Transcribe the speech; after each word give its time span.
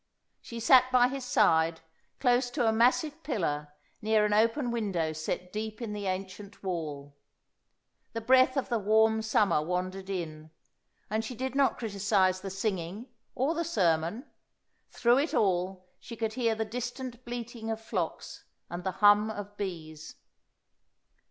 She 0.41 0.59
sat 0.59 0.91
by 0.91 1.09
his 1.09 1.23
side, 1.23 1.81
close 2.19 2.49
to 2.49 2.67
a 2.67 2.73
massive 2.73 3.21
pillar, 3.21 3.71
near 4.01 4.25
an 4.25 4.33
open 4.33 4.71
window 4.71 5.13
set 5.13 5.53
deep 5.53 5.79
in 5.79 5.93
the 5.93 6.07
ancient 6.07 6.63
wall. 6.63 7.15
The 8.13 8.21
breath 8.21 8.57
of 8.57 8.67
the 8.67 8.79
warm 8.79 9.21
summer 9.21 9.61
wandered 9.61 10.09
in, 10.09 10.49
and 11.11 11.23
she 11.23 11.35
did 11.35 11.53
not 11.53 11.77
criticise 11.77 12.41
the 12.41 12.49
singing 12.49 13.09
or 13.35 13.53
the 13.53 13.63
sermon. 13.63 14.25
Through 14.89 15.19
it 15.19 15.35
all 15.35 15.85
she 15.99 16.15
could 16.15 16.33
hear 16.33 16.55
the 16.55 16.65
distant 16.65 17.23
bleating 17.23 17.69
of 17.69 17.79
flocks 17.79 18.45
and 18.71 18.83
the 18.83 18.93
hum 19.05 19.29
of 19.29 19.55
bees. 19.55 20.15